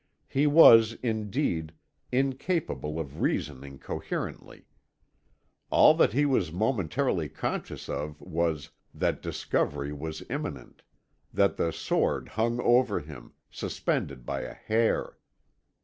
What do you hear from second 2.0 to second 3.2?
incapable